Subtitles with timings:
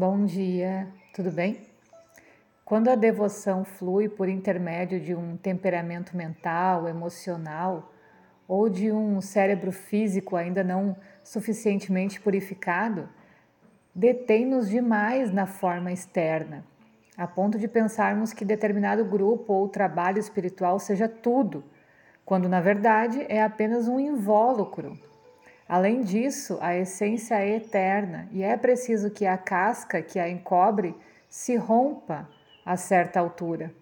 [0.00, 1.58] Bom dia, tudo bem?
[2.64, 7.92] Quando a devoção flui por intermédio de um temperamento mental, emocional
[8.48, 13.10] ou de um cérebro físico ainda não suficientemente purificado,
[13.94, 16.64] detém-nos demais na forma externa,
[17.14, 21.62] a ponto de pensarmos que determinado grupo ou trabalho espiritual seja tudo,
[22.24, 24.98] quando na verdade é apenas um invólucro
[25.70, 30.96] Além disso, a essência é eterna e é preciso que a casca que a encobre
[31.28, 32.28] se rompa
[32.66, 33.72] a certa altura.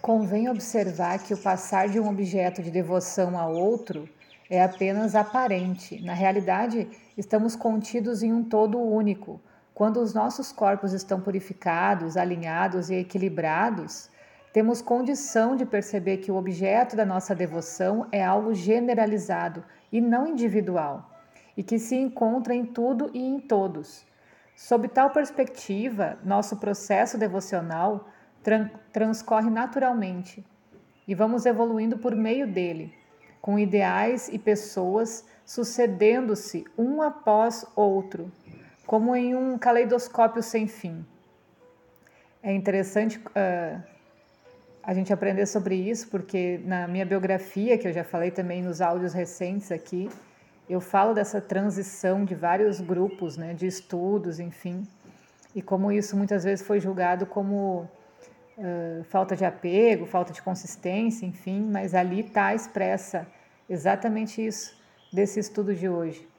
[0.00, 4.08] Convém observar que o passar de um objeto de devoção a outro
[4.48, 6.00] é apenas aparente.
[6.00, 9.40] Na realidade, estamos contidos em um todo único.
[9.74, 14.08] Quando os nossos corpos estão purificados, alinhados e equilibrados,
[14.52, 20.26] temos condição de perceber que o objeto da nossa devoção é algo generalizado e não
[20.26, 21.08] individual,
[21.56, 24.04] e que se encontra em tudo e em todos.
[24.56, 28.08] Sob tal perspectiva, nosso processo devocional
[28.42, 30.44] tran transcorre naturalmente
[31.06, 32.92] e vamos evoluindo por meio dele,
[33.40, 38.32] com ideais e pessoas sucedendo-se um após outro,
[38.84, 41.06] como em um caleidoscópio sem fim.
[42.42, 43.93] É interessante uh,
[44.86, 48.80] a gente aprender sobre isso, porque na minha biografia, que eu já falei também nos
[48.80, 50.10] áudios recentes aqui,
[50.68, 54.86] eu falo dessa transição de vários grupos, né, de estudos, enfim,
[55.54, 57.88] e como isso muitas vezes foi julgado como
[58.58, 63.26] uh, falta de apego, falta de consistência, enfim, mas ali está expressa
[63.68, 64.76] exatamente isso
[65.12, 66.33] desse estudo de hoje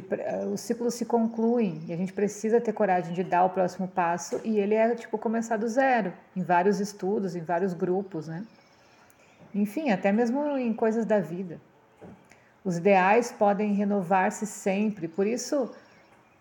[0.00, 3.50] que uh, os ciclos se concluem e a gente precisa ter coragem de dar o
[3.50, 8.28] próximo passo e ele é tipo começar do zero, em vários estudos, em vários grupos,
[8.28, 8.44] né?
[9.54, 11.58] Enfim, até mesmo em coisas da vida.
[12.62, 15.70] Os ideais podem renovar-se sempre, por isso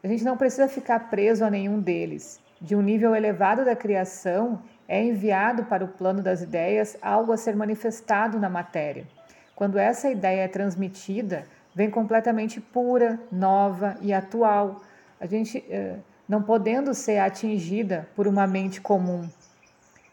[0.04, 2.42] a gente não precisa ficar preso a nenhum deles.
[2.60, 7.38] De um nível elevado da criação, é enviado para o plano das ideias algo a
[7.38, 9.08] ser manifestado na matéria.
[9.56, 14.82] Quando essa ideia é transmitida, vem completamente pura, nova e atual.
[15.20, 15.98] A gente eh,
[16.28, 19.30] não podendo ser atingida por uma mente comum.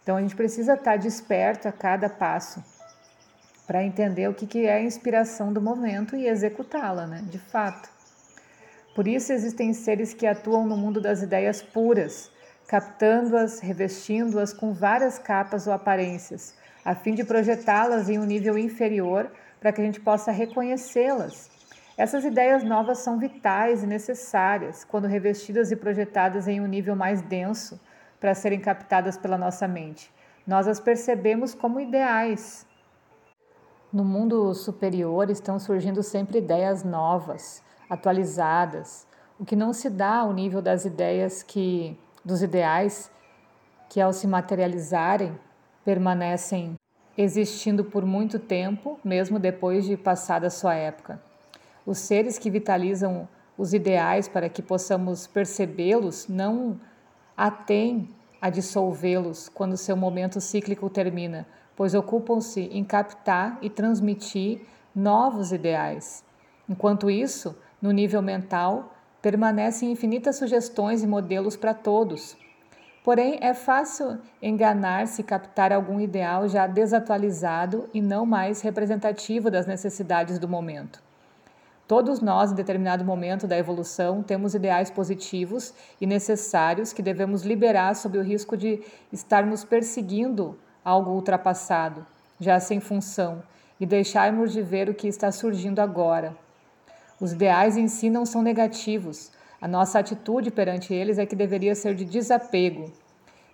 [0.02, 2.62] Então a gente precisa estar desperto a cada passo
[3.66, 7.22] para entender o que, é a inspiração do momento e executá-la, né?
[7.30, 7.88] De fato.
[8.94, 12.30] Por isso existem seres que atuam no mundo das ideias puras,
[12.66, 19.30] captando-as, revestindo-as com várias capas ou aparências, a fim de projetá-las em um nível inferior
[19.62, 21.52] para que a gente possa reconhecê-las
[21.96, 27.20] essas ideias novas são vitais e necessárias quando revestidas e projetadas em um nível mais
[27.20, 27.78] denso
[28.18, 30.12] para serem captadas pela nossa mente.
[30.46, 32.66] Nós as percebemos como ideais.
[33.92, 39.06] No mundo superior estão surgindo sempre ideias novas, atualizadas,
[39.38, 43.10] o que não se dá ao nível das ideias que dos ideais
[43.90, 45.38] que ao se materializarem
[45.84, 46.74] permanecem
[47.16, 51.20] existindo por muito tempo, mesmo depois de passada sua época.
[51.84, 56.80] Os seres que vitalizam os ideais para que possamos percebê-los não
[57.36, 58.08] atêm
[58.40, 61.46] a dissolvê-los quando seu momento cíclico termina,
[61.76, 64.62] pois ocupam-se em captar e transmitir
[64.94, 66.24] novos ideais.
[66.68, 72.36] Enquanto isso, no nível mental, permanecem infinitas sugestões e modelos para todos.
[73.04, 79.66] Porém, é fácil enganar-se e captar algum ideal já desatualizado e não mais representativo das
[79.66, 81.02] necessidades do momento.
[81.88, 87.96] Todos nós, em determinado momento da evolução, temos ideais positivos e necessários que devemos liberar
[87.96, 88.80] sob o risco de
[89.12, 92.06] estarmos perseguindo algo ultrapassado,
[92.38, 93.42] já sem função,
[93.80, 96.36] e deixarmos de ver o que está surgindo agora.
[97.20, 101.76] Os ideais em si não são negativos, a nossa atitude perante eles é que deveria
[101.76, 102.90] ser de desapego.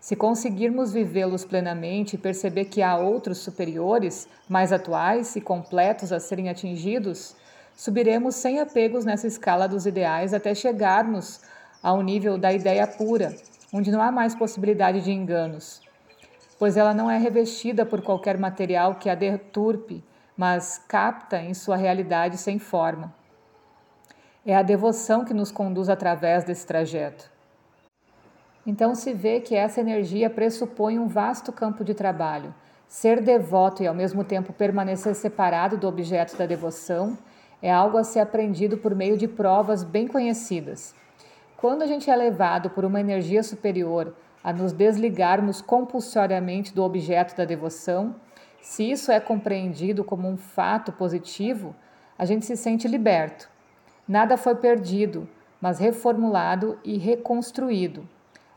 [0.00, 6.18] Se conseguirmos vivê-los plenamente e perceber que há outros superiores, mais atuais e completos a
[6.18, 7.36] serem atingidos,
[7.76, 11.42] subiremos sem apegos nessa escala dos ideais até chegarmos
[11.82, 13.36] ao nível da ideia pura,
[13.70, 15.82] onde não há mais possibilidade de enganos,
[16.58, 20.02] pois ela não é revestida por qualquer material que a deturpe,
[20.34, 23.17] mas capta em sua realidade sem forma.
[24.48, 27.30] É a devoção que nos conduz através desse trajeto.
[28.66, 32.54] Então se vê que essa energia pressupõe um vasto campo de trabalho.
[32.88, 37.18] Ser devoto e ao mesmo tempo permanecer separado do objeto da devoção
[37.60, 40.94] é algo a ser aprendido por meio de provas bem conhecidas.
[41.58, 47.36] Quando a gente é levado por uma energia superior a nos desligarmos compulsoriamente do objeto
[47.36, 48.16] da devoção,
[48.62, 51.76] se isso é compreendido como um fato positivo,
[52.16, 53.57] a gente se sente liberto.
[54.08, 55.28] Nada foi perdido,
[55.60, 58.08] mas reformulado e reconstruído.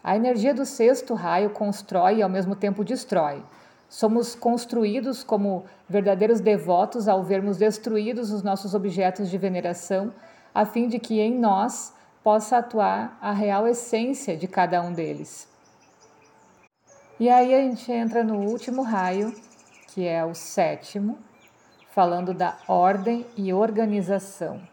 [0.01, 3.43] A energia do sexto raio constrói e ao mesmo tempo destrói.
[3.89, 10.13] Somos construídos como verdadeiros devotos ao vermos destruídos os nossos objetos de veneração,
[10.55, 11.93] a fim de que em nós
[12.23, 15.49] possa atuar a real essência de cada um deles.
[17.19, 19.35] E aí a gente entra no último raio,
[19.89, 21.19] que é o sétimo,
[21.89, 24.70] falando da ordem e organização.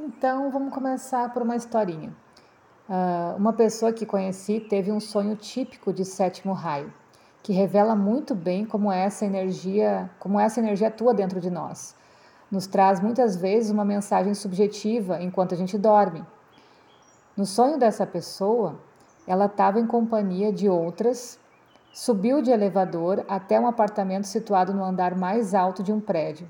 [0.00, 2.14] Então vamos começar por uma historinha.
[2.88, 6.92] Uh, uma pessoa que conheci teve um sonho típico de sétimo raio
[7.42, 11.96] que revela muito bem como essa energia, como essa energia atua dentro de nós.
[12.48, 16.24] Nos traz muitas vezes uma mensagem subjetiva enquanto a gente dorme.
[17.36, 18.78] No sonho dessa pessoa,
[19.26, 21.40] ela estava em companhia de outras,
[21.92, 26.48] subiu de elevador até um apartamento situado no andar mais alto de um prédio.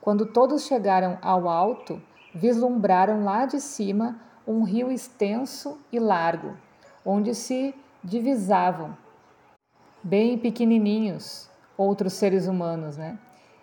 [0.00, 2.02] Quando todos chegaram ao alto,
[2.34, 6.56] vislumbraram lá de cima um rio extenso e largo,
[7.04, 8.96] onde se divisavam
[10.02, 13.18] bem pequenininhos, outros seres humanos, né?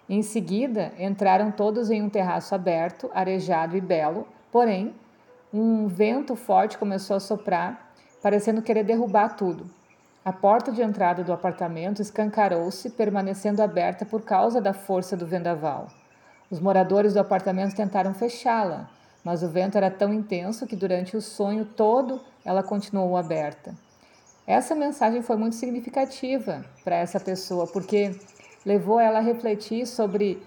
[0.09, 4.93] Em seguida, entraram todos em um terraço aberto, arejado e belo, porém,
[5.53, 7.91] um vento forte começou a soprar,
[8.21, 9.69] parecendo querer derrubar tudo.
[10.23, 15.87] A porta de entrada do apartamento escancarou-se, permanecendo aberta por causa da força do vendaval.
[16.49, 18.89] Os moradores do apartamento tentaram fechá-la,
[19.23, 23.75] mas o vento era tão intenso que durante o sonho todo ela continuou aberta.
[24.45, 28.17] Essa mensagem foi muito significativa para essa pessoa, porque
[28.65, 30.41] levou ela a refletir sobre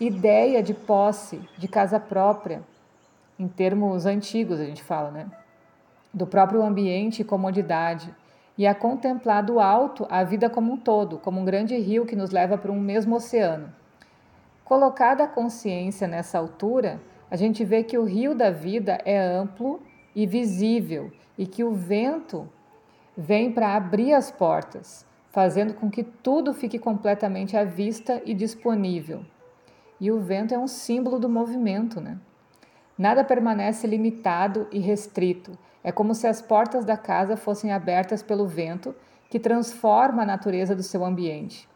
[0.00, 2.62] ideia de posse, de casa própria,
[3.38, 5.30] em termos antigos a gente fala, né?
[6.12, 8.12] Do próprio ambiente e comodidade,
[8.58, 12.16] e a contemplar do alto a vida como um todo, como um grande rio que
[12.16, 13.72] nos leva para um mesmo oceano.
[14.70, 19.80] Colocada a consciência nessa altura, a gente vê que o rio da vida é amplo
[20.14, 22.48] e visível e que o vento
[23.16, 29.24] vem para abrir as portas, fazendo com que tudo fique completamente à vista e disponível.
[30.00, 32.16] E o vento é um símbolo do movimento, né?
[32.96, 35.58] Nada permanece limitado e restrito.
[35.82, 38.94] É como se as portas da casa fossem abertas pelo vento,
[39.28, 41.68] que transforma a natureza do seu ambiente.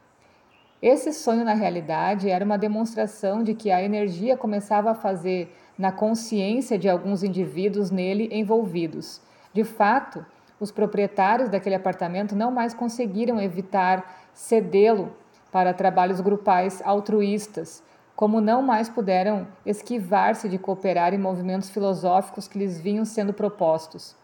[0.82, 5.90] Esse sonho, na realidade, era uma demonstração de que a energia começava a fazer na
[5.90, 9.20] consciência de alguns indivíduos nele envolvidos.
[9.52, 10.24] De fato,
[10.60, 15.12] os proprietários daquele apartamento não mais conseguiram evitar cedê-lo
[15.50, 17.82] para trabalhos grupais altruístas,
[18.16, 24.16] como não mais puderam esquivar-se de cooperar em movimentos filosóficos que lhes vinham sendo propostos.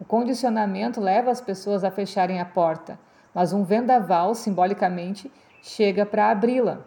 [0.00, 2.98] O condicionamento leva as pessoas a fecharem a porta,
[3.34, 5.30] mas um vendaval, simbolicamente,
[5.62, 6.80] chega para abri-la.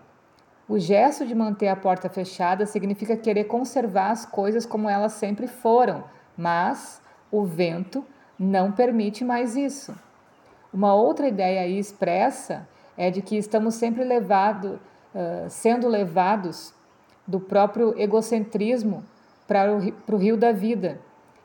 [0.67, 5.45] O gesto de manter a porta fechada significa querer conservar as coisas como elas sempre
[5.47, 6.03] foram,
[6.37, 8.05] mas o vento
[8.39, 9.93] não permite mais isso.
[10.73, 12.67] Uma outra ideia aí expressa
[12.97, 14.79] é de que estamos sempre levado,
[15.13, 16.73] uh, sendo levados
[17.27, 19.03] do próprio egocentrismo
[19.47, 20.99] para o rio da vida,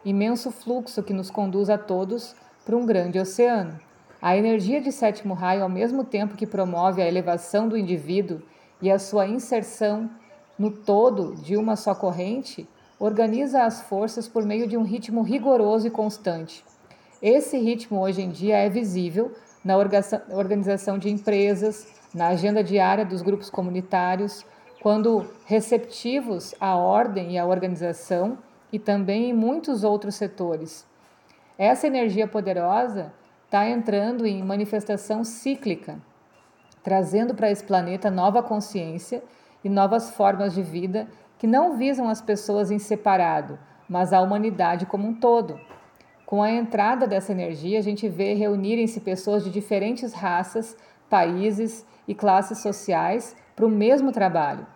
[0.05, 2.35] imenso fluxo que nos conduz a todos
[2.65, 3.79] para um grande oceano.
[4.21, 8.43] A energia de sétimo raio, ao mesmo tempo que promove a elevação do indivíduo
[8.83, 10.11] e a sua inserção
[10.59, 15.87] no todo de uma só corrente, organiza as forças por meio de um ritmo rigoroso
[15.87, 16.65] e constante.
[17.23, 19.33] Esse ritmo hoje em dia é visível
[19.65, 24.45] na organização de empresas, na agenda diária dos grupos comunitários,
[24.83, 28.39] quando receptivos à ordem e à organização
[28.73, 30.85] e também em muitos outros setores.
[31.57, 33.13] Essa energia poderosa
[33.49, 35.99] está entrando em manifestação cíclica,
[36.83, 39.25] trazendo para esse planeta nova consciência
[39.65, 44.85] e novas formas de vida que não visam as pessoas em separado, mas a humanidade
[44.85, 45.59] como um todo.
[46.27, 50.77] Com a entrada dessa energia, a gente vê reunirem-se pessoas de diferentes raças,
[51.09, 54.67] países e classes sociais para o mesmo trabalho.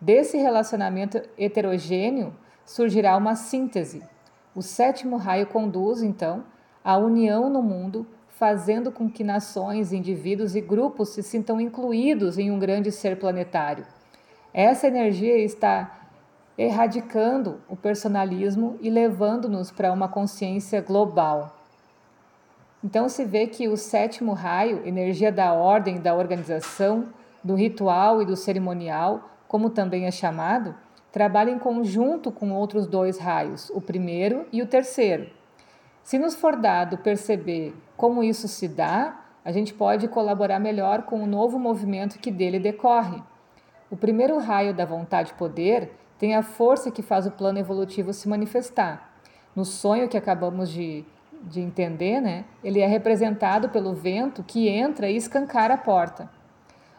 [0.00, 4.02] Desse relacionamento heterogêneo surgirá uma síntese.
[4.54, 6.42] O sétimo raio conduz, então,
[6.84, 12.50] à união no mundo, fazendo com que nações, indivíduos e grupos se sintam incluídos em
[12.50, 13.86] um grande ser planetário.
[14.52, 16.08] Essa energia está
[16.56, 21.56] erradicando o personalismo e levando-nos para uma consciência global.
[22.82, 27.06] Então se vê que o sétimo raio, energia da ordem, da organização,
[27.42, 30.74] do ritual e do cerimonial, como também é chamado,
[31.10, 35.28] trabalha em conjunto com outros dois raios, o primeiro e o terceiro.
[36.04, 41.22] Se nos for dado perceber como isso se dá, a gente pode colaborar melhor com
[41.22, 43.22] o novo movimento que dele decorre.
[43.90, 49.14] O primeiro raio da vontade-poder tem a força que faz o plano evolutivo se manifestar.
[49.56, 51.06] No sonho que acabamos de,
[51.40, 52.44] de entender, né?
[52.62, 56.28] Ele é representado pelo vento que entra e escancara a porta.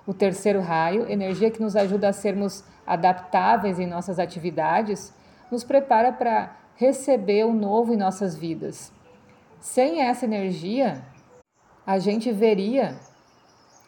[0.08, 5.14] O terceiro raio, energia que nos ajuda a sermos adaptáveis em nossas atividades,
[5.52, 8.95] nos prepara para receber o novo em nossas vidas.
[9.66, 11.02] Sem essa energia,
[11.88, 13.00] a gente veria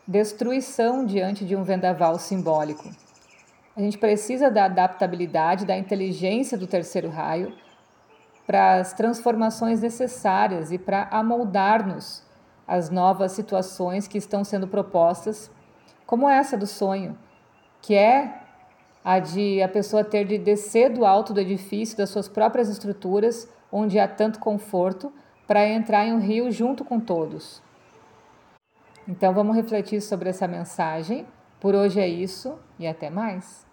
[0.07, 2.89] destruição diante de um vendaval simbólico.
[3.75, 7.53] A gente precisa da adaptabilidade, da inteligência do terceiro raio
[8.47, 12.23] para as transformações necessárias e para amoldar-nos
[12.67, 15.51] às novas situações que estão sendo propostas,
[16.07, 17.15] como essa do sonho,
[17.83, 18.41] que é
[19.05, 23.47] a de a pessoa ter de descer do alto do edifício das suas próprias estruturas,
[23.71, 25.13] onde há tanto conforto,
[25.47, 27.63] para entrar em um rio junto com todos.
[29.07, 31.25] Então vamos refletir sobre essa mensagem.
[31.59, 33.66] Por hoje é isso e até mais.